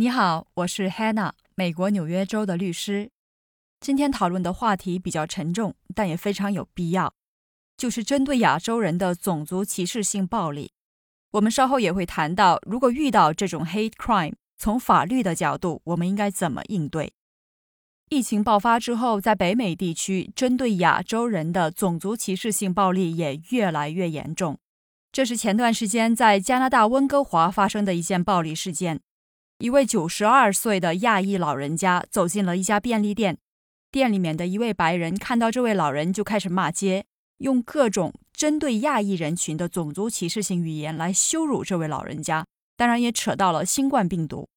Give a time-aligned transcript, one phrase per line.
[0.00, 3.10] 你好，我是 Hannah，美国纽约州的律师。
[3.80, 7.12] 今天讨论的话题比较沉重，但也非常有必要，
[7.76, 10.72] 就是针对亚洲人的种族歧视性暴力。
[11.32, 17.12] 我们稍后也会谈到，如果遇到这种 hate crime，从法律的角度，我们应该怎么应对。
[18.08, 24.58] 疫情爆发之后，在北美地区，针对亚洲人的种族歧视性暴力也越来越严重。
[25.12, 29.02] 这是前段时间在加拿大温哥华发生的一件暴力事件。
[29.60, 33.36] 一位九十二岁的亚裔老人家走进了一家便利店，
[33.92, 37.04] 店里面的一位白人看到这位老人就开始骂街，
[37.40, 44.48] 用各种针对亚裔人群的种族歧视性语言来羞辱这位老人家，当然也扯到了新冠病毒。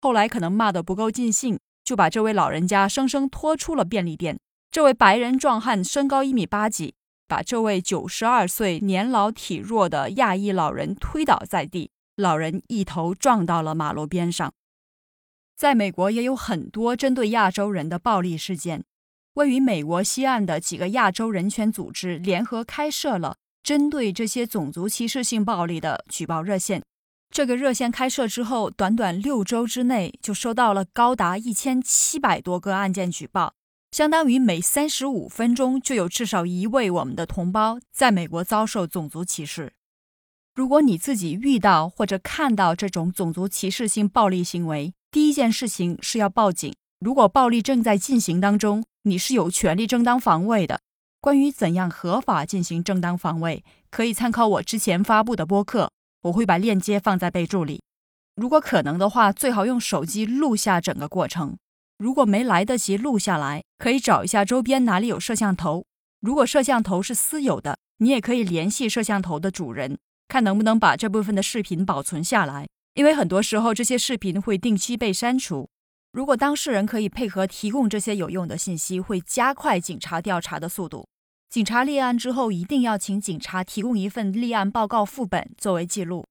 [0.00, 4.40] 后来可能骂得不够尽兴，就把这位老人家生生拖出了便利店。
[4.72, 6.96] 这位白人壮汉身高一米八几，
[7.28, 11.92] 把这位九十二岁年老体弱的亚裔老人推倒在地。
[12.16, 14.52] 老人一头撞到了马路边上。
[15.56, 18.84] 在美国也有很多针对亚洲人的暴力事件。
[19.34, 26.82] 位于美国西岸的几个亚洲人权组织联合开设了针对这些种族歧视性暴力的举报热线。
[27.30, 33.54] 这个热线开设之后，短短六周之内就收到了高达一千七百多个案件举报，
[33.90, 39.72] 相当于每三十五分钟就有至少一位我们的同胞在美国遭受种族歧视。
[40.54, 46.72] 如果你自己遇到或者看到这种种族歧视性暴力行为，第一件事情是要报警。
[47.00, 50.80] 如果暴力正在进行当中，你是有权利正当防卫的。
[51.20, 55.90] 关于怎样合法进行正当防卫，可以参考我之前发布的播客，
[56.22, 57.82] 我会把链接放在备注里。
[58.36, 61.56] 如果可能的话，最好用手机录下整个过程。
[61.98, 65.84] 如果没来得及录下来，可以找一下周边哪里有摄像头。
[66.20, 69.98] 如果摄像头是私有的，你也可以联系摄像头的主人。
[70.34, 75.68] 看能不能把这部分的视频保存下来，因为很多时候这些视频会定期被删除。
[76.10, 81.06] 如果当事人可以配合提供这些有用的信息，会加快警察调查的速度。
[81.48, 86.24] 警察立案之后，一定要请警察提供一份立案报告副本作为记录。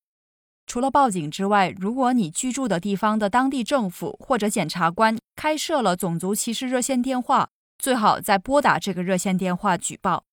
[0.68, 7.48] 除了报警之外，如果你居住的地方的当地政府或者检察官开设了种族歧视热线电话，
[7.78, 10.26] 最好再拨打这个热线电话举报。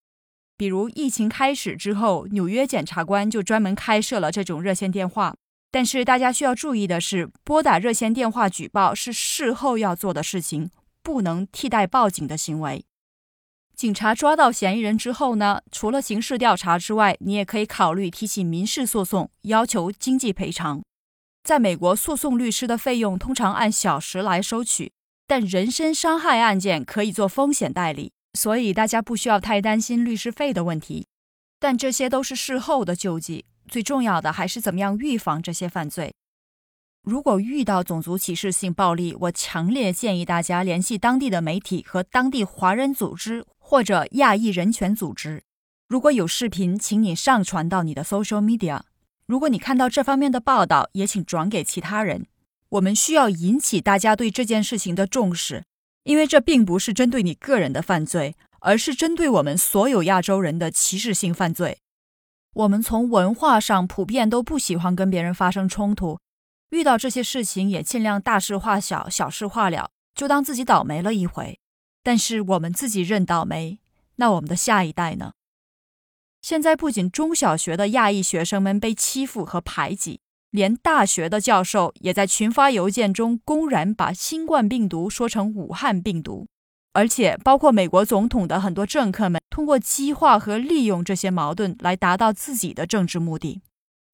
[0.60, 5.34] 比如疫情开始之后，纽约检察官就专门开设了这种热线电话。
[5.70, 10.70] 但是大家需要注意的是，拨打热线电话举报是事后要做的事情，
[11.02, 12.84] 不能替代报警的行为。
[13.74, 20.82] 警察抓到嫌疑人之后呢，除了刑事调查之外，你也可以考虑提起民事诉讼，要求经济赔偿。
[21.42, 24.92] 在美国，诉讼律师的费用通常按小时来收取，
[25.26, 28.12] 但人身伤害案件可以做风险代理。
[28.34, 31.06] 所以大家不需要太担心律师费的问题，
[31.58, 33.44] 但这些都是事后的救济。
[33.68, 36.14] 最重要的还是怎么样预防这些犯罪。
[37.02, 45.42] 如果遇到种族歧视性暴力，我强烈建议大家联系当地的媒体和当地华人组织或者亚裔人权组织。
[45.88, 48.82] 如果有视频，请你上传到你的 social media。
[49.26, 52.26] 如果你看到这方面的报道，也请转给其他人。
[52.70, 55.64] 我们需要引起大家对这件事情的重视。
[56.10, 61.78] 因为这并不是针对你个人的犯罪，而是针对我们所有亚洲人的歧视性犯罪。
[62.52, 66.18] 我们从文化上普遍都不喜欢跟别人发生冲突，
[66.70, 71.60] 遇到这些事情也尽量大事化小，小事化了，就当自己倒霉了一回。
[72.02, 73.78] 但是我们自己认倒霉，
[74.16, 75.34] 那我们的下一代呢？
[76.42, 80.18] 现在不仅中小学的亚裔学生们被欺负和排挤。
[80.50, 86.46] 连大学的教授也在群发邮件中公然把新冠病毒说成武汉病毒，
[86.92, 93.60] 而且包括美国总统的很多政客们，通过激化和利用这些矛盾来达到自己的政治目的。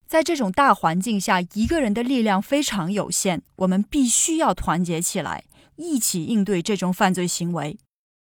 [0.07, 5.43] 在这种大环境下，一个人的力量非常有限，我们必须要团结起来，
[5.77, 7.79] 一起应对这种犯罪行为。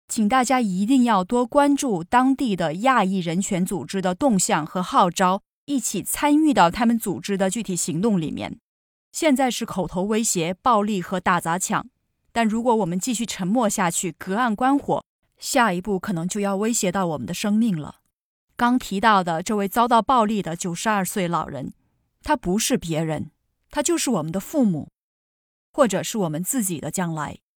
[0.09, 5.43] 请大家一定要多关注当地的亚裔人权组织的动向和号召。
[5.67, 8.59] 一起参与到他们组织的具体行动里面。
[9.13, 11.89] 现在是口头威胁、暴力和打砸抢，
[12.33, 15.05] 但如果我们继续沉默下去、隔岸观火，
[15.39, 18.01] 下一步可能就要威胁到我们的生命了。
[18.57, 21.73] 刚提到的这位遭到暴力的九十二岁老人，
[22.23, 23.31] 他不是别人，
[23.71, 24.91] 他就是我们的父母，
[25.73, 27.39] 或者是我们自己的将来。